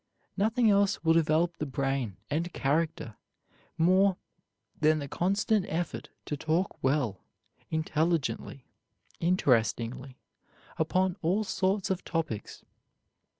Nothing 0.35 0.67
else 0.67 1.03
will 1.03 1.13
develop 1.13 1.57
the 1.57 1.67
brain 1.67 2.17
and 2.27 2.51
character 2.53 3.17
more 3.77 4.17
than 4.79 4.97
the 4.97 5.07
constant 5.07 5.67
effort 5.69 6.09
to 6.25 6.35
talk 6.35 6.83
well, 6.83 7.21
intelligently, 7.69 8.65
interestingly, 9.19 10.17
upon 10.79 11.17
all 11.21 11.43
sorts 11.43 11.91
of 11.91 12.03
topics. 12.03 12.65